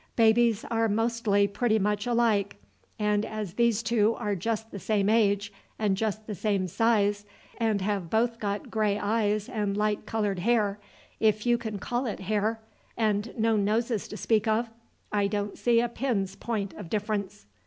[0.15, 2.55] "Babies are mostly pretty much alike,
[2.97, 7.23] and as these two are just the same age, and just the same size,
[7.59, 10.79] and have both got gray eyes and light coloured hair
[11.19, 12.59] if you can call it hair,
[12.97, 14.71] and no noses to speak of,
[15.11, 17.45] I don't see a pin's point of difference."